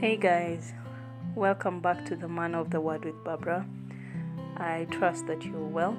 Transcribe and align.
Hey 0.00 0.16
guys, 0.16 0.74
welcome 1.34 1.80
back 1.80 2.06
to 2.06 2.14
the 2.14 2.28
Man 2.28 2.54
of 2.54 2.70
the 2.70 2.80
Word 2.80 3.04
with 3.04 3.24
Barbara. 3.24 3.66
I 4.56 4.86
trust 4.92 5.26
that 5.26 5.44
you're 5.44 5.58
well. 5.58 5.98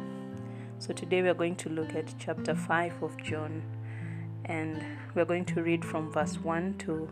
So, 0.77 0.93
today 0.93 1.21
we 1.21 1.27
are 1.27 1.33
going 1.33 1.57
to 1.57 1.67
look 1.67 1.93
at 1.93 2.13
chapter 2.17 2.55
5 2.55 3.03
of 3.03 3.21
John 3.21 3.61
and 4.45 4.81
we're 5.13 5.25
going 5.25 5.43
to 5.47 5.61
read 5.61 5.83
from 5.83 6.13
verse 6.13 6.37
1 6.37 6.75
to 6.77 7.09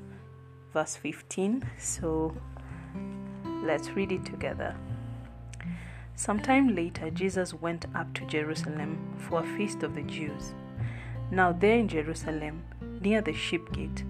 verse 0.71 0.95
15. 0.95 1.69
So, 1.77 2.33
let's 3.45 3.89
read 3.89 4.13
it 4.13 4.23
together. 4.23 4.73
Sometime 6.15 6.73
later, 6.73 7.09
Jesus 7.09 7.53
went 7.53 7.85
up 7.95 8.13
to 8.13 8.25
Jerusalem 8.27 9.13
for 9.17 9.41
a 9.41 9.57
feast 9.57 9.83
of 9.83 9.93
the 9.93 10.03
Jews. 10.03 10.53
Now, 11.31 11.51
there 11.51 11.77
in 11.79 11.89
Jerusalem, 11.89 12.63
near 13.01 13.19
the 13.21 13.33
sheep 13.33 13.73
gate, 13.73 14.05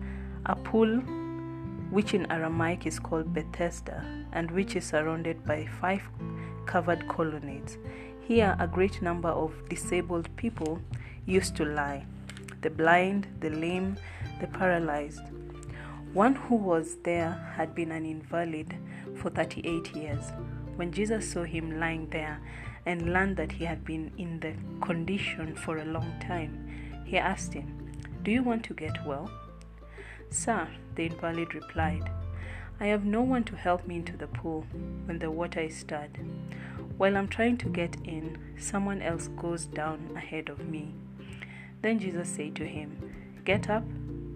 a 0.46 0.56
pool 0.56 1.02
which 1.90 2.14
in 2.14 2.30
Aramaic 2.32 2.86
is 2.86 3.00
called 3.00 3.34
Bethesda, 3.34 4.04
and 4.32 4.52
which 4.52 4.76
is 4.76 4.86
surrounded 4.86 5.46
by 5.46 5.66
five 5.80 6.02
covered 6.66 7.08
colonnades. 7.08 7.78
Here, 8.28 8.56
a 8.60 8.68
great 8.68 9.02
number 9.02 9.30
of 9.30 9.54
disabled 9.70 10.28
people 10.36 10.82
used 11.26 11.56
to 11.58 11.66
lie 11.66 12.06
the 12.62 12.70
blind, 12.70 13.28
the 13.40 13.50
lame, 13.50 13.96
the 14.42 14.48
paralyzed. 14.48 15.22
One 16.14 16.36
who 16.36 16.56
was 16.56 16.98
there 17.04 17.32
had 17.56 17.76
been 17.76 17.92
an 17.92 18.06
invalid 18.06 18.76
for 19.16 19.30
38 19.30 19.96
years. 19.96 20.32
When 20.76 20.92
Jesus 20.92 21.32
saw 21.32 21.44
him 21.44 21.80
lying 21.80 22.10
there 22.10 22.40
and 22.86 23.14
learned 23.14 23.38
that 23.38 23.52
he 23.52 23.66
had 23.66 23.86
been 23.86 24.12
in 24.18 24.40
the 24.40 24.54
condition 24.86 25.56
for 25.56 25.78
a 25.78 25.86
long 25.86 26.12
time, 26.20 27.04
he 27.06 27.18
asked 27.18 27.54
him, 27.54 27.92
Do 28.24 28.32
you 28.32 28.44
want 28.44 28.64
to 28.66 28.74
get 28.74 29.06
well? 29.06 29.30
Sir, 30.30 30.68
the 30.96 31.06
invalid 31.06 31.54
replied, 31.56 32.10
I 32.80 32.88
have 32.88 33.06
no 33.06 33.22
one 33.22 33.44
to 33.46 33.56
help 33.56 33.88
me 33.88 33.96
into 33.96 34.18
the 34.18 34.28
pool 34.28 34.66
when 35.06 35.20
the 35.20 35.32
water 35.32 35.62
is 35.62 35.76
stirred. 35.76 36.20
While 36.98 37.18
I'm 37.18 37.28
trying 37.28 37.58
to 37.58 37.70
get 37.70 37.96
in, 38.04 38.38
someone 38.58 39.02
else 39.02 39.30
goes 39.30 39.66
down 39.66 40.12
ahead 40.16 40.50
of 40.50 40.68
me. 40.68 40.94
Then 41.82 42.00
Jesus 42.00 42.30
said 42.30 42.56
to 42.56 42.68
him, 42.68 42.98
Get 43.46 43.70
up, 43.70 43.84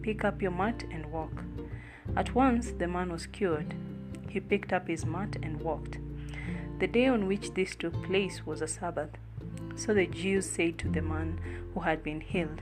pick 0.02 0.24
up 0.24 0.42
your 0.42 0.52
mat, 0.52 0.84
and 0.92 1.12
walk. 1.12 1.44
At 2.16 2.34
once 2.34 2.72
the 2.72 2.88
man 2.88 3.12
was 3.12 3.26
cured. 3.26 3.74
He 4.30 4.40
picked 4.40 4.74
up 4.74 4.88
his 4.88 5.06
mat 5.06 5.38
and 5.44 5.60
walked. 5.62 5.98
The 6.80 6.88
day 6.88 7.08
on 7.08 7.28
which 7.28 7.54
this 7.54 7.76
took 7.76 8.02
place 8.04 8.46
was 8.46 8.62
a 8.62 8.68
Sabbath. 8.68 9.12
So 9.76 9.94
the 9.94 10.08
Jews 10.08 10.50
said 10.50 10.78
to 10.80 10.90
the 10.90 11.02
man 11.02 11.40
who 11.74 11.82
had 11.82 12.04
been 12.04 12.22
healed, 12.22 12.62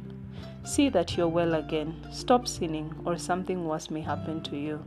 See 0.63 0.89
that 0.89 1.17
you're 1.17 1.27
well 1.27 1.55
again. 1.55 2.07
Stop 2.11 2.47
sinning, 2.47 2.93
or 3.05 3.17
something 3.17 3.65
worse 3.65 3.89
may 3.89 4.01
happen 4.01 4.41
to 4.43 4.57
you. 4.57 4.85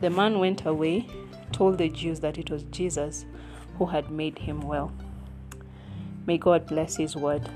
The 0.00 0.10
man 0.10 0.38
went 0.38 0.66
away, 0.66 1.06
told 1.52 1.78
the 1.78 1.88
Jews 1.88 2.20
that 2.20 2.38
it 2.38 2.50
was 2.50 2.64
Jesus 2.64 3.26
who 3.78 3.86
had 3.86 4.10
made 4.10 4.38
him 4.38 4.60
well. 4.62 4.92
May 6.26 6.38
God 6.38 6.66
bless 6.66 6.96
his 6.96 7.14
word. 7.14 7.48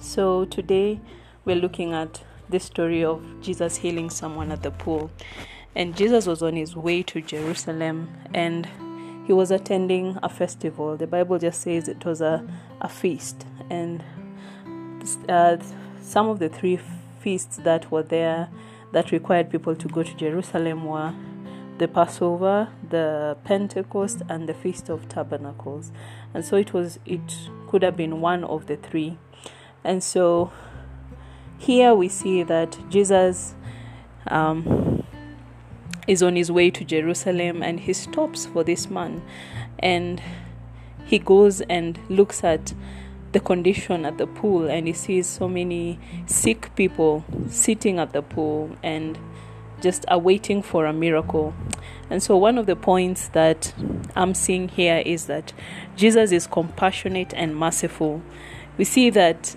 So, 0.00 0.44
today 0.46 1.00
we're 1.44 1.56
looking 1.56 1.92
at 1.92 2.22
the 2.48 2.60
story 2.60 3.04
of 3.04 3.22
Jesus 3.40 3.76
healing 3.76 4.10
someone 4.10 4.52
at 4.52 4.62
the 4.62 4.70
pool. 4.70 5.10
And 5.74 5.96
Jesus 5.96 6.26
was 6.26 6.42
on 6.42 6.56
his 6.56 6.76
way 6.76 7.02
to 7.04 7.20
Jerusalem 7.20 8.08
and 8.32 8.68
he 9.26 9.32
was 9.32 9.50
attending 9.50 10.18
a 10.22 10.28
festival. 10.28 10.96
The 10.96 11.06
Bible 11.06 11.38
just 11.38 11.62
says 11.62 11.88
it 11.88 12.04
was 12.04 12.20
a, 12.20 12.46
a 12.80 12.88
feast. 12.88 13.46
And 13.70 14.04
uh, 15.28 15.56
some 16.04 16.28
of 16.28 16.38
the 16.38 16.48
three 16.48 16.78
feasts 17.20 17.56
that 17.56 17.90
were 17.90 18.02
there 18.02 18.50
that 18.92 19.10
required 19.10 19.50
people 19.50 19.74
to 19.74 19.88
go 19.88 20.02
to 20.02 20.14
Jerusalem 20.14 20.84
were 20.84 21.14
the 21.78 21.88
Passover, 21.88 22.68
the 22.88 23.36
Pentecost, 23.42 24.22
and 24.28 24.48
the 24.48 24.54
Feast 24.54 24.88
of 24.88 25.08
Tabernacles. 25.08 25.90
And 26.32 26.44
so 26.44 26.56
it 26.56 26.72
was 26.72 26.98
it 27.04 27.48
could 27.68 27.82
have 27.82 27.96
been 27.96 28.20
one 28.20 28.44
of 28.44 28.66
the 28.66 28.76
three. 28.76 29.18
And 29.82 30.02
so 30.02 30.52
here 31.58 31.94
we 31.94 32.08
see 32.08 32.42
that 32.42 32.78
Jesus 32.90 33.54
um, 34.28 35.04
is 36.06 36.22
on 36.22 36.36
his 36.36 36.52
way 36.52 36.70
to 36.70 36.84
Jerusalem 36.84 37.62
and 37.62 37.80
he 37.80 37.92
stops 37.92 38.46
for 38.46 38.62
this 38.62 38.90
man 38.90 39.22
and 39.78 40.22
he 41.06 41.18
goes 41.18 41.60
and 41.62 41.98
looks 42.08 42.44
at 42.44 42.74
the 43.34 43.40
condition 43.40 44.06
at 44.06 44.16
the 44.16 44.26
pool 44.26 44.70
and 44.70 44.86
he 44.86 44.92
sees 44.92 45.26
so 45.26 45.48
many 45.48 45.98
sick 46.26 46.74
people 46.76 47.24
sitting 47.48 47.98
at 47.98 48.12
the 48.12 48.22
pool 48.22 48.74
and 48.82 49.18
just 49.80 50.04
awaiting 50.08 50.62
for 50.62 50.86
a 50.86 50.92
miracle. 50.92 51.52
And 52.08 52.22
so, 52.22 52.36
one 52.36 52.56
of 52.56 52.66
the 52.66 52.76
points 52.76 53.28
that 53.28 53.74
I'm 54.14 54.34
seeing 54.34 54.68
here 54.68 55.02
is 55.04 55.26
that 55.26 55.52
Jesus 55.96 56.32
is 56.32 56.46
compassionate 56.46 57.34
and 57.34 57.56
merciful. 57.56 58.22
We 58.78 58.84
see 58.84 59.10
that 59.10 59.56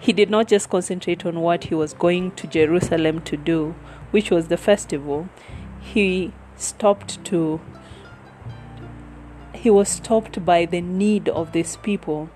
he 0.00 0.12
did 0.12 0.30
not 0.30 0.48
just 0.48 0.70
concentrate 0.70 1.24
on 1.26 1.40
what 1.40 1.64
he 1.64 1.74
was 1.74 1.92
going 1.92 2.32
to 2.32 2.46
Jerusalem 2.46 3.20
to 3.22 3.36
do, 3.36 3.74
which 4.10 4.30
was 4.30 4.48
the 4.48 4.56
festival, 4.56 5.28
he 5.80 6.32
stopped 6.56 7.22
to 7.26 7.60
he 9.52 9.70
was 9.70 9.88
stopped 9.88 10.44
by 10.44 10.64
the 10.64 10.80
need 10.80 11.28
of 11.28 11.52
these 11.52 11.76
people 11.78 12.30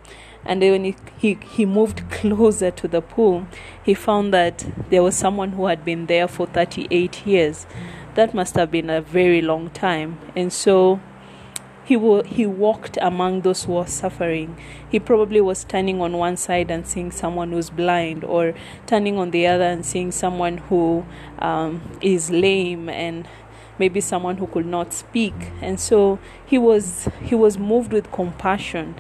and 0.45 0.61
when 0.61 0.85
he, 0.85 0.97
he, 1.19 1.39
he 1.53 1.67
moved 1.67 2.11
closer 2.11 2.71
to 2.71 2.89
the 2.89 3.03
pool, 3.03 3.47
he 3.83 3.95
found 3.95 4.33
that 4.33 4.67
there 4.89 5.03
was 5.03 5.15
someone 5.17 5.53
who 5.53 5.67
had 5.67 5.85
been 5.85 6.07
there 6.07 6.29
for 6.29 6.47
38 6.47 7.27
years. 7.27 7.67
That 8.15 8.35
must 8.35 8.55
have 8.57 8.71
been 8.71 8.91
a 8.91 9.01
very 9.01 9.43
long 9.43 9.71
time. 9.71 10.19
And 10.35 10.53
so 10.53 11.01
he, 11.85 11.95
w- 11.95 12.23
he 12.23 12.47
walked 12.47 12.99
among 13.03 13.43
those 13.43 13.65
who 13.65 13.73
were 13.73 13.87
suffering. 13.87 14.57
He 14.91 14.99
probably 14.99 15.41
was 15.41 15.59
standing 15.59 16.01
on 16.01 16.17
one 16.17 16.37
side 16.37 16.71
and 16.71 16.87
seeing 16.87 17.11
someone 17.11 17.53
who's 17.53 17.71
blind, 17.71 18.25
or 18.25 18.55
turning 18.87 19.19
on 19.19 19.31
the 19.33 19.47
other 19.47 19.65
and 19.65 19.85
seeing 19.85 20.11
someone 20.11 20.59
who 20.59 21.05
um, 21.39 21.83
is 22.01 22.31
lame 22.31 22.89
and 22.89 23.29
maybe 23.81 24.01
someone 24.01 24.37
who 24.37 24.47
could 24.47 24.67
not 24.67 24.93
speak. 24.93 25.35
And 25.61 25.81
so 25.81 26.21
he 26.47 26.59
was 26.59 27.09
he 27.23 27.35
was 27.35 27.59
moved 27.59 27.93
with 27.93 28.13
compassion. 28.13 28.95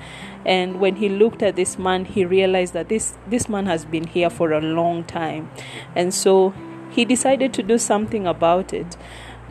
And 0.45 0.81
when 0.81 0.97
he 0.97 1.09
looked 1.09 1.43
at 1.43 1.55
this 1.55 1.79
man 1.79 2.07
he 2.07 2.25
realized 2.25 2.73
that 2.73 2.89
this 2.89 3.15
this 3.29 3.49
man 3.49 3.67
has 3.67 3.85
been 3.85 4.09
here 4.09 4.31
for 4.31 4.51
a 4.53 4.61
long 4.61 5.05
time. 5.05 5.51
And 5.95 6.13
so 6.13 6.53
he 6.91 7.05
decided 7.05 7.53
to 7.55 7.63
do 7.63 7.79
something 7.79 8.27
about 8.27 8.73
it. 8.73 8.97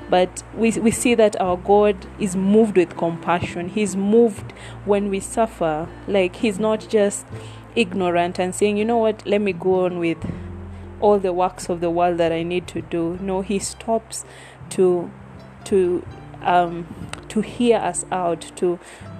But 0.09 0.41
we, 0.56 0.72
we 0.72 0.89
see 0.89 1.13
that 1.16 1.39
our 1.39 1.56
god 1.56 2.07
is 2.19 2.35
moved 2.35 2.75
with 2.75 2.97
compassion. 2.97 3.69
He's 3.69 3.95
moved 3.95 4.51
when 4.84 5.09
we 5.09 5.19
suffer. 5.19 5.88
Like 6.07 6.38
he's 6.38 6.59
not 6.59 6.88
just 6.89 7.28
ignorant 7.75 8.39
and 8.39 8.53
saying 8.56 8.78
you 8.78 8.85
know 8.85 8.97
what? 8.97 9.25
Let 9.25 9.41
me 9.41 9.53
go 9.53 9.85
on 9.85 10.00
with 10.00 10.18
all 11.00 11.19
the 11.19 11.31
works 11.31 11.69
of 11.69 11.80
the 11.80 11.89
world 11.89 12.18
that 12.18 12.31
i 12.31 12.44
need 12.44 12.68
to 12.68 12.81
do. 12.81 13.18
No 13.21 13.42
he 13.42 13.59
stops 13.59 14.25
to 14.71 15.12
to 15.69 16.06
um, 16.42 16.88
to 17.30 17.42
hear 17.42 17.77
us 17.77 18.06
out 18.12 18.51
to 18.56 18.80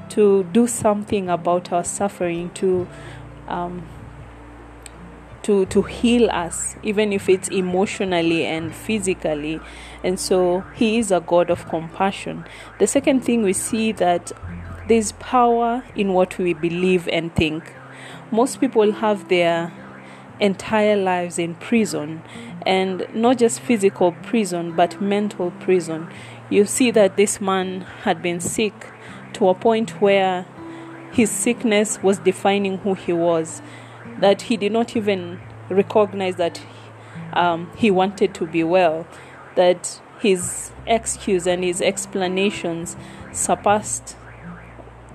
to 0.10 0.44
do 0.46 0.68
something 0.68 1.30
about 1.30 1.72
our 1.72 1.84
suffering, 1.84 2.50
to 2.56 2.88
um, 3.48 3.88
to 5.44 5.66
to 5.68 5.84
heal 5.84 6.30
us, 6.30 6.75
even 6.84 7.13
if 7.13 7.30
it's 7.30 7.50
emotionally 7.50 8.46
and 8.46 8.74
physically. 8.74 9.60
And 10.04 10.19
so 10.19 10.62
He 10.75 10.98
is 10.98 11.12
a 11.12 11.19
God 11.19 11.50
of 11.50 11.68
compassion. 11.69 12.46
The 12.80 12.88
second 12.88 13.22
thing 13.22 13.44
we 13.44 13.54
see 13.54 13.92
that 13.94 14.31
there's 14.88 15.12
power 15.13 15.84
in 15.95 16.13
what 16.13 16.38
we 16.38 16.54
believe 16.54 17.07
and 17.10 17.34
think. 17.36 17.74
Most 18.31 18.60
people 18.60 18.92
have 18.92 19.28
their 19.28 19.72
entire 20.39 20.95
lives 20.95 21.38
in 21.38 21.56
prison 21.56 22.21
and 22.65 23.07
not 23.13 23.38
just 23.38 23.59
physical 23.59 24.12
prison 24.24 24.75
but 24.75 25.01
mental 25.01 25.51
prison 25.51 26.07
you 26.50 26.65
see 26.65 26.91
that 26.91 27.15
this 27.15 27.39
man 27.39 27.81
had 28.03 28.21
been 28.21 28.39
sick 28.39 28.91
to 29.33 29.50
a 29.50 29.53
point 29.53 30.01
where 30.01 30.45
his 31.12 31.30
sickness 31.30 32.01
was 32.01 32.19
defining 32.19 32.77
who 32.80 32.94
he 32.94 33.13
was, 33.13 33.62
that 34.19 34.44
he 34.44 34.57
did 34.57 34.71
not 34.71 34.95
even 34.95 35.39
recognize 35.69 36.36
that 36.36 36.62
um, 37.33 37.71
he 37.75 37.92
wanted 37.92 38.33
to 38.35 38.45
be 38.45 38.63
well, 38.63 39.07
that 39.56 40.01
his 40.19 40.71
excuse 40.85 41.47
and 41.47 41.63
his 41.63 41.81
explanations 41.81 42.95
surpassed 43.31 44.15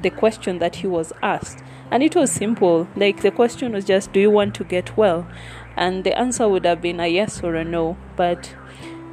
the 0.03 0.11
question 0.11 0.59
that 0.59 0.77
he 0.77 0.87
was 0.87 1.13
asked. 1.23 1.63
And 1.95 2.03
it 2.03 2.17
was 2.17 2.33
simple. 2.33 2.89
Like 2.97 3.23
the 3.23 3.31
question 3.31 3.71
was 3.73 3.85
just, 3.85 4.13
Do 4.13 4.19
you 4.19 4.29
want 4.29 4.57
to 4.57 4.65
get 4.65 4.97
well? 4.97 5.29
And 5.77 6.03
the 6.03 6.19
answer 6.19 6.49
would 6.49 6.65
have 6.65 6.83
been 6.83 6.99
a 6.99 7.07
yes 7.07 7.41
or 7.41 7.55
a 7.55 7.63
no. 7.63 7.97
But 8.17 8.53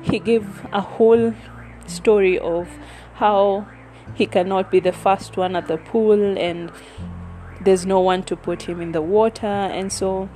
he 0.01 0.17
gave 0.17 0.65
a 0.73 0.81
whole 0.81 1.35
story 1.85 2.39
of 2.39 2.67
how 3.13 3.67
he 4.15 4.25
cannot 4.25 4.71
be 4.71 4.79
the 4.79 4.91
first 4.91 5.37
one 5.37 5.55
at 5.55 5.67
the 5.67 5.77
pool 5.77 6.35
and 6.39 6.71
there's 7.63 7.85
no 7.85 7.99
one 7.99 8.23
to 8.23 8.35
put 8.35 8.63
him 8.63 8.81
in 8.81 8.93
the 8.93 9.01
water. 9.03 9.45
And 9.45 9.93
so, 9.93 10.27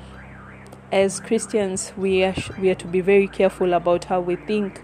as 0.92 1.19
Christians, 1.19 1.94
we 1.97 2.24
are, 2.24 2.36
we 2.59 2.69
are 2.69 2.75
to 2.75 2.88
be 2.88 3.01
very 3.01 3.27
careful 3.27 3.74
about 3.74 4.06
how 4.06 4.21
we 4.21 4.36
think 4.36 4.83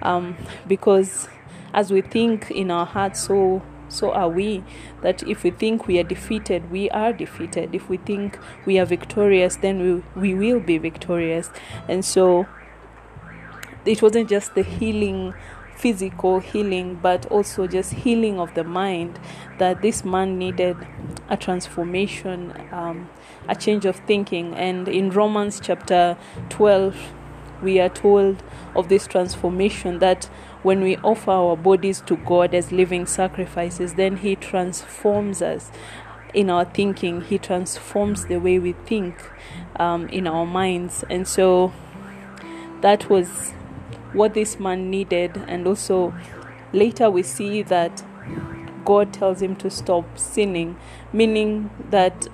um, 0.00 0.38
because 0.66 1.28
as 1.74 1.92
we 1.92 2.00
think 2.00 2.50
in 2.50 2.70
our 2.70 2.86
hearts, 2.86 3.24
so 3.24 3.60
so 3.94 4.12
are 4.12 4.28
we. 4.28 4.64
That 5.02 5.22
if 5.22 5.42
we 5.42 5.50
think 5.50 5.86
we 5.86 5.98
are 5.98 6.04
defeated, 6.04 6.70
we 6.70 6.90
are 6.90 7.12
defeated. 7.12 7.74
If 7.74 7.88
we 7.88 7.96
think 7.96 8.38
we 8.66 8.78
are 8.78 8.84
victorious, 8.84 9.56
then 9.56 10.04
we, 10.14 10.20
we 10.20 10.34
will 10.34 10.60
be 10.60 10.78
victorious. 10.78 11.50
And 11.88 12.04
so 12.04 12.46
it 13.84 14.02
wasn't 14.02 14.28
just 14.28 14.54
the 14.54 14.62
healing 14.62 15.34
physical 15.76 16.38
healing 16.38 16.98
but 17.02 17.26
also 17.26 17.66
just 17.66 17.92
healing 17.92 18.38
of 18.38 18.54
the 18.54 18.62
mind 18.62 19.18
that 19.58 19.82
this 19.82 20.04
man 20.04 20.38
needed 20.38 20.76
a 21.28 21.36
transformation 21.36 22.52
um, 22.70 23.10
a 23.48 23.56
change 23.56 23.84
of 23.84 23.96
thinking 24.06 24.54
and 24.54 24.86
in 24.86 25.10
romans 25.10 25.60
chapter 25.60 26.16
12 26.48 26.96
we 27.62 27.80
are 27.80 27.88
told 27.88 28.42
of 28.76 28.88
this 28.88 29.06
transformation 29.06 29.98
that 29.98 30.28
when 30.64 30.80
we 30.80 30.96
offer 30.96 31.30
our 31.30 31.56
bodies 31.56 32.00
to 32.06 32.16
God 32.16 32.54
as 32.54 32.72
living 32.72 33.06
sacrifices, 33.06 33.94
then 33.94 34.16
He 34.16 34.34
transforms 34.34 35.40
us 35.40 35.70
in 36.32 36.50
our 36.50 36.64
thinking. 36.64 37.20
He 37.20 37.38
transforms 37.38 38.24
the 38.24 38.38
way 38.38 38.58
we 38.58 38.72
think 38.72 39.14
um, 39.76 40.08
in 40.08 40.26
our 40.26 40.46
minds. 40.46 41.04
And 41.08 41.28
so 41.28 41.72
that 42.80 43.08
was 43.08 43.52
what 44.14 44.34
this 44.34 44.58
man 44.58 44.90
needed. 44.90 45.36
And 45.46 45.66
also 45.66 46.14
later 46.72 47.10
we 47.10 47.22
see 47.22 47.62
that 47.62 48.02
God 48.84 49.12
tells 49.12 49.42
him 49.42 49.56
to 49.56 49.70
stop 49.70 50.18
sinning, 50.18 50.76
meaning 51.12 51.70
that 51.90 52.28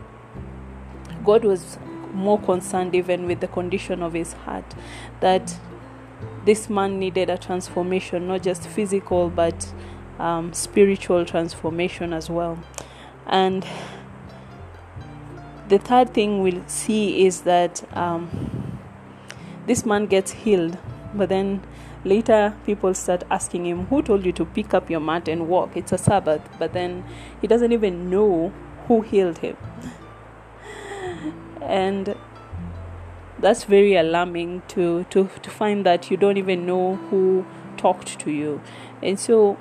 God 1.25 1.45
was 1.45 1.79
more 2.13 2.41
concerned 2.41 2.95
even 2.95 3.27
with 3.27 3.41
the 3.41 3.49
condition 3.49 4.03
of 4.03 4.13
his 4.13 4.33
heart. 4.33 4.75
That 5.21 5.57
this 6.45 6.71
man 6.71 6.99
needed 6.99 7.31
a 7.31 7.39
transformation, 7.39 8.29
not 8.29 8.43
just 8.43 8.67
physical 8.67 9.29
but 9.29 9.73
um, 10.19 10.53
spiritual 10.53 11.25
transformation 11.25 12.13
as 12.13 12.31
well. 12.31 12.59
And 13.27 13.67
the 15.69 15.79
third 15.79 16.13
thing 16.13 16.43
we'll 16.43 16.67
see 16.67 17.27
is 17.27 17.43
that 17.43 17.85
um, 17.97 18.79
this 19.67 19.87
man 19.87 20.07
gets 20.07 20.33
healed, 20.33 20.79
but 21.15 21.29
then 21.29 21.63
later 22.05 22.57
people 22.67 22.95
start 22.95 23.25
asking 23.31 23.67
him, 23.67 23.87
Who 23.87 24.03
told 24.03 24.25
you 24.25 24.33
to 24.33 24.45
pick 24.45 24.75
up 24.75 24.91
your 24.91 25.01
mat 25.01 25.29
and 25.29 25.49
walk? 25.49 25.77
It's 25.77 25.93
a 25.93 25.99
Sabbath, 25.99 26.43
but 26.59 26.73
then 26.73 27.05
he 27.41 27.47
doesn't 27.47 27.73
even 27.73 28.11
know 28.11 28.53
who 28.89 29.03
healed 29.03 29.39
him. 29.39 29.57
And 31.63 32.17
that's 33.41 33.65
very 33.65 33.97
alarming 33.97 34.63
to, 34.69 35.05
to, 35.11 35.29
to 35.43 35.51
find 35.51 35.85
that 35.87 36.11
you 36.11 36.17
don't 36.17 36.37
even 36.37 36.67
know 36.67 36.97
who 36.97 37.47
talked 37.77 38.19
to 38.21 38.31
you. 38.31 38.61
And 39.03 39.19
so 39.19 39.59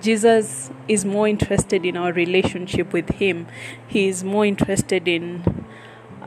Jesus 0.00 0.70
is 0.88 1.04
more 1.04 1.28
interested 1.28 1.84
in 1.84 1.96
our 1.96 2.12
relationship 2.12 2.92
with 2.92 3.08
Him. 3.10 3.46
He 3.86 4.08
is 4.08 4.24
more 4.24 4.44
interested 4.44 5.06
in 5.06 5.66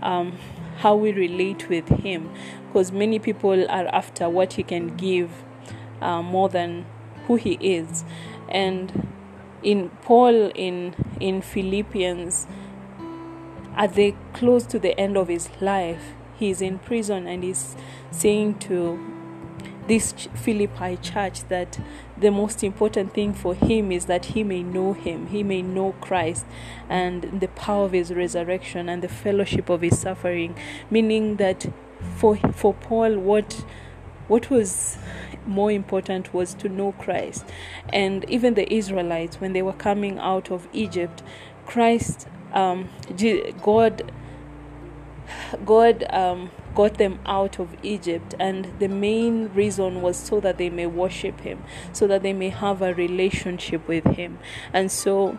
um, 0.02 0.38
how 0.78 0.96
we 0.96 1.12
relate 1.12 1.70
with 1.70 1.88
Him. 1.90 2.30
Because 2.68 2.92
many 2.92 3.20
people 3.20 3.70
are 3.70 3.88
after 3.88 4.30
what 4.30 4.54
He 4.54 4.64
can 4.64 4.96
give 4.96 5.44
uh, 6.02 6.22
more 6.22 6.50
than 6.50 6.86
who 7.28 7.36
He 7.36 7.54
is. 7.62 8.06
And 8.48 9.08
in 9.64 9.90
Paul 10.04 10.52
in 10.54 10.94
in 11.20 11.42
Philippians 11.42 12.48
at 13.76 13.96
the 13.96 14.16
close 14.34 14.66
to 14.68 14.80
the 14.80 15.00
end 15.00 15.18
of 15.18 15.28
his 15.28 15.50
life, 15.62 16.14
he's 16.38 16.62
in 16.62 16.80
prison 16.80 17.28
and 17.28 17.44
he's 17.44 17.76
saying 18.12 18.60
to 18.60 19.00
this 19.88 20.14
Philippi 20.34 20.98
church 20.98 21.48
that 21.50 21.80
the 22.18 22.32
most 22.32 22.64
important 22.64 23.14
thing 23.14 23.34
for 23.34 23.54
him 23.54 23.92
is 23.92 24.06
that 24.06 24.26
he 24.26 24.44
may 24.44 24.64
know 24.64 24.94
him, 24.94 25.28
he 25.28 25.44
may 25.44 25.62
know 25.62 25.94
Christ 26.02 26.46
and 26.90 27.40
the 27.40 27.48
power 27.50 27.86
of 27.86 27.92
his 27.92 28.12
resurrection 28.14 28.90
and 28.90 29.02
the 29.02 29.08
fellowship 29.08 29.70
of 29.70 29.82
his 29.82 30.00
suffering. 30.00 30.56
Meaning 30.90 31.36
that 31.36 31.68
for 32.18 32.38
for 32.54 32.74
Paul 32.74 33.18
what 33.20 33.66
what 34.28 34.50
was 34.50 34.98
more 35.46 35.72
important 35.72 36.34
was 36.34 36.56
to 36.56 36.68
know 36.68 36.94
Christ. 36.94 37.46
And 37.94 38.28
even 38.30 38.56
the 38.56 38.72
Israelites 38.74 39.40
when 39.40 39.54
they 39.54 39.62
were 39.62 39.74
coming 39.74 40.18
out 40.18 40.50
of 40.50 40.68
Egypt, 40.74 41.22
Christ 41.66 42.28
um, 42.54 42.90
God 43.62 44.12
God 45.66 46.06
um, 46.12 46.52
got 46.74 46.98
them 46.98 47.20
out 47.26 47.60
of 47.60 47.76
Egypt, 47.84 48.36
and 48.40 48.72
the 48.80 48.88
main 48.88 49.50
reason 49.54 50.02
was 50.02 50.18
so 50.18 50.40
that 50.40 50.58
they 50.58 50.70
may 50.70 50.86
worship 50.86 51.42
Him, 51.42 51.64
so 51.94 52.08
that 52.08 52.24
they 52.24 52.34
may 52.34 52.50
have 52.50 52.82
a 52.82 52.94
relationship 52.94 53.88
with 53.88 54.06
Him. 54.06 54.40
And 54.74 54.92
so, 54.92 55.38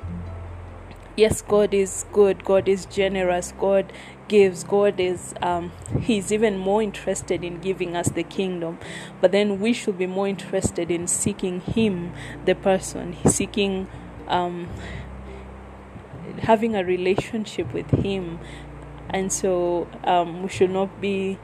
yes, 1.16 1.42
God 1.42 1.74
is 1.74 2.04
good, 2.12 2.44
God 2.44 2.68
is 2.68 2.86
generous, 2.86 3.52
God 3.58 3.92
gives, 4.28 4.64
God 4.64 4.98
is, 4.98 5.34
um, 5.42 5.72
He's 6.00 6.32
even 6.32 6.58
more 6.58 6.82
interested 6.82 7.44
in 7.44 7.60
giving 7.60 7.96
us 7.96 8.08
the 8.08 8.24
kingdom. 8.24 8.78
But 9.20 9.32
then 9.32 9.60
we 9.60 9.72
should 9.72 9.98
be 9.98 10.06
more 10.06 10.28
interested 10.28 10.90
in 10.90 11.06
seeking 11.06 11.60
Him, 11.60 12.12
the 12.44 12.54
person, 12.54 13.16
seeking. 13.26 13.88
Um, 14.28 14.68
having 16.40 16.74
a 16.74 16.84
relationship 16.84 17.72
with 17.72 17.90
Him, 17.90 18.38
and 19.10 19.32
so 19.32 19.88
um, 20.04 20.42
we 20.42 20.48
should 20.48 20.70
not 20.70 21.00
be 21.00 21.38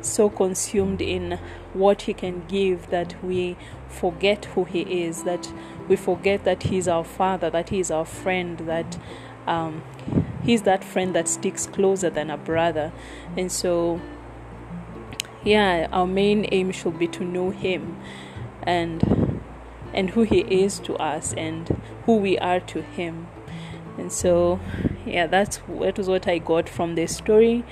so 0.00 0.30
consumed 0.30 1.00
in 1.00 1.38
what 1.72 2.02
He 2.02 2.14
can 2.14 2.44
give 2.46 2.90
that 2.90 3.22
we 3.22 3.56
forget 3.88 4.46
who 4.46 4.64
He 4.64 5.04
is, 5.04 5.24
that 5.24 5.52
we 5.88 5.96
forget 5.96 6.44
that 6.44 6.64
He's 6.64 6.88
our 6.88 7.04
Father, 7.04 7.50
that 7.50 7.68
He's 7.68 7.90
our 7.90 8.04
friend, 8.04 8.58
that 8.60 8.98
um, 9.46 9.82
He's 10.42 10.62
that 10.62 10.82
friend 10.82 11.14
that 11.14 11.28
sticks 11.28 11.66
closer 11.66 12.10
than 12.10 12.30
a 12.30 12.36
brother, 12.36 12.92
and 13.36 13.52
so 13.52 14.00
yeah, 15.44 15.88
our 15.90 16.06
main 16.06 16.46
aim 16.52 16.70
should 16.70 16.98
be 16.98 17.08
to 17.08 17.24
know 17.24 17.50
Him 17.50 17.98
and 18.62 19.40
and 19.92 20.10
who 20.10 20.22
He 20.22 20.40
is 20.40 20.78
to 20.80 20.94
us 20.96 21.34
and 21.34 21.80
who 22.06 22.16
we 22.16 22.38
are 22.38 22.60
to 22.60 22.82
Him 22.82 23.26
and 24.00 24.10
so 24.10 24.58
yeah 25.04 25.26
that's 25.26 25.58
that 25.68 25.98
was 25.98 26.08
what 26.08 26.26
i 26.26 26.38
got 26.38 26.68
from 26.68 26.94
this 26.94 27.16
story. 27.16 27.64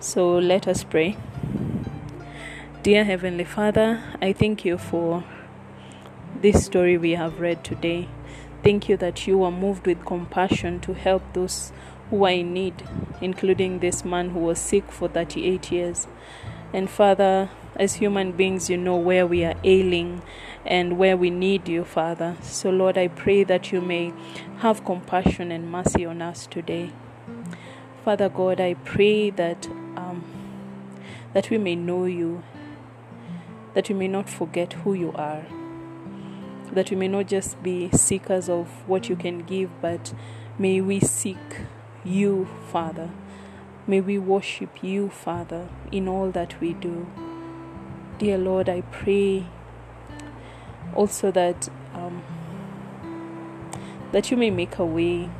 So 0.00 0.36
let 0.38 0.68
us 0.68 0.84
pray. 0.84 1.16
Dear 2.82 3.04
heavenly 3.04 3.44
father 3.44 4.02
i 4.22 4.32
thank 4.32 4.64
you 4.64 4.76
for 4.78 5.24
this 6.40 6.64
story 6.64 6.96
we 6.98 7.12
have 7.12 7.40
read 7.40 7.64
today. 7.64 8.08
Thank 8.62 8.88
you 8.88 8.96
that 8.98 9.26
you 9.26 9.38
were 9.38 9.50
moved 9.50 9.86
with 9.86 10.04
compassion 10.04 10.80
to 10.80 10.94
help 10.94 11.22
those 11.32 11.72
who 12.10 12.24
are 12.24 12.30
in 12.30 12.52
need 12.52 12.82
including 13.20 13.78
this 13.80 14.04
man 14.04 14.30
who 14.30 14.40
was 14.40 14.58
sick 14.58 14.90
for 14.92 15.08
38 15.08 15.72
years. 15.72 16.06
And 16.72 16.90
father 16.90 17.50
as 17.76 17.94
human 17.94 18.32
beings 18.32 18.70
you 18.70 18.76
know 18.76 18.96
where 18.96 19.26
we 19.26 19.44
are 19.44 19.54
ailing 19.64 20.22
and 20.64 20.98
where 20.98 21.16
we 21.16 21.30
need 21.30 21.68
you, 21.68 21.84
Father. 21.84 22.36
So, 22.42 22.70
Lord, 22.70 22.96
I 22.96 23.08
pray 23.08 23.44
that 23.44 23.72
you 23.72 23.80
may 23.80 24.12
have 24.58 24.84
compassion 24.84 25.52
and 25.52 25.70
mercy 25.70 26.04
on 26.04 26.22
us 26.22 26.46
today. 26.46 26.92
Father 28.04 28.28
God, 28.28 28.60
I 28.60 28.74
pray 28.74 29.30
that 29.30 29.66
um, 29.96 30.24
that 31.32 31.50
we 31.50 31.58
may 31.58 31.74
know 31.74 32.04
you, 32.04 32.42
that 33.74 33.88
we 33.88 33.94
may 33.94 34.08
not 34.08 34.28
forget 34.28 34.72
who 34.72 34.94
you 34.94 35.12
are, 35.14 35.44
that 36.72 36.90
we 36.90 36.96
may 36.96 37.08
not 37.08 37.26
just 37.26 37.62
be 37.62 37.90
seekers 37.90 38.48
of 38.48 38.68
what 38.88 39.08
you 39.08 39.16
can 39.16 39.38
give, 39.40 39.70
but 39.80 40.14
may 40.58 40.80
we 40.80 41.00
seek 41.00 41.62
you, 42.04 42.48
Father. 42.70 43.10
May 43.86 44.00
we 44.00 44.18
worship 44.18 44.82
you, 44.82 45.10
Father, 45.10 45.68
in 45.92 46.08
all 46.08 46.30
that 46.30 46.60
we 46.60 46.72
do. 46.72 47.06
Dear 48.18 48.38
Lord, 48.38 48.68
I 48.68 48.82
pray 48.82 49.46
also 50.94 51.30
that 51.30 51.68
um, 51.94 52.22
that 54.12 54.30
you 54.30 54.36
may 54.36 54.50
make 54.50 54.78
a 54.78 54.84
way. 54.84 55.30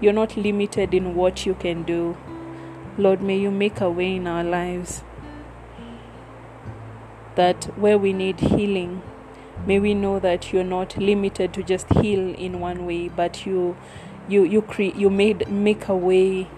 You're 0.00 0.12
not 0.12 0.36
limited 0.36 0.94
in 0.94 1.14
what 1.14 1.46
you 1.46 1.54
can 1.54 1.82
do. 1.82 2.16
Lord, 2.98 3.22
may 3.22 3.38
you 3.38 3.50
make 3.50 3.80
a 3.80 3.90
way 3.90 4.16
in 4.16 4.26
our 4.26 4.42
lives. 4.42 5.04
That 7.36 7.64
where 7.78 7.98
we 7.98 8.12
need 8.12 8.40
healing, 8.40 9.02
May 9.64 9.78
we 9.78 9.94
know 9.94 10.18
that 10.18 10.52
you're 10.52 10.64
not 10.64 10.96
limited 10.96 11.52
to 11.54 11.62
just 11.62 11.88
heal 12.00 12.34
in 12.34 12.58
one 12.58 12.84
way, 12.84 13.08
but 13.08 13.46
you 13.46 13.76
you 14.28 14.42
you 14.42 14.60
cre- 14.60 14.96
you 14.96 15.08
made 15.08 15.48
make 15.48 15.86
a 15.88 15.94
way 15.94 16.48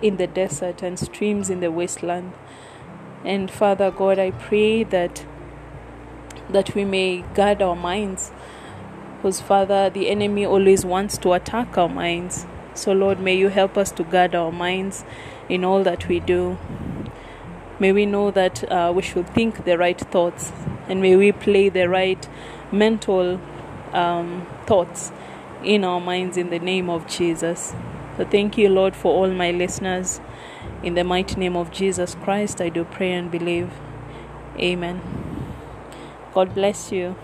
in 0.00 0.16
the 0.16 0.28
desert 0.28 0.80
and 0.80 0.96
streams 0.96 1.50
in 1.50 1.58
the 1.58 1.72
wasteland. 1.72 2.32
And 3.24 3.50
Father 3.50 3.90
God, 3.90 4.18
I 4.18 4.30
pray 4.32 4.84
that 4.84 5.24
that 6.50 6.74
we 6.74 6.84
may 6.84 7.22
guard 7.34 7.62
our 7.62 7.76
minds. 7.76 8.32
Because 9.16 9.40
Father, 9.40 9.88
the 9.88 10.08
enemy 10.08 10.44
always 10.44 10.84
wants 10.84 11.16
to 11.18 11.32
attack 11.32 11.78
our 11.78 11.88
minds. 11.88 12.46
So 12.74 12.92
Lord, 12.92 13.20
may 13.20 13.36
you 13.36 13.48
help 13.48 13.78
us 13.78 13.90
to 13.92 14.04
guard 14.04 14.34
our 14.34 14.50
minds 14.50 15.04
in 15.48 15.64
all 15.64 15.82
that 15.84 16.08
we 16.08 16.20
do. 16.20 16.58
May 17.78 17.92
we 17.92 18.06
know 18.06 18.30
that 18.30 18.70
uh, 18.70 18.92
we 18.94 19.02
should 19.02 19.28
think 19.28 19.64
the 19.64 19.78
right 19.78 19.98
thoughts 19.98 20.52
and 20.88 21.00
may 21.00 21.16
we 21.16 21.32
play 21.32 21.68
the 21.68 21.88
right 21.88 22.28
mental 22.70 23.40
um, 23.92 24.46
thoughts 24.66 25.12
in 25.64 25.84
our 25.84 26.00
minds 26.00 26.36
in 26.36 26.50
the 26.50 26.58
name 26.58 26.90
of 26.90 27.06
Jesus. 27.06 27.74
So 28.16 28.24
thank 28.24 28.58
you, 28.58 28.68
Lord, 28.68 28.94
for 28.94 29.12
all 29.12 29.30
my 29.30 29.50
listeners. 29.50 30.20
In 30.82 30.94
the 30.94 31.04
mighty 31.04 31.36
name 31.36 31.56
of 31.56 31.70
Jesus 31.70 32.16
Christ, 32.16 32.60
I 32.60 32.68
do 32.68 32.84
pray 32.84 33.12
and 33.12 33.30
believe. 33.30 33.70
Amen. 34.58 35.00
God 36.34 36.54
bless 36.54 36.92
you. 36.92 37.16